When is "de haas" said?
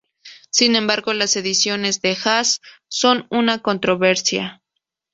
2.01-2.59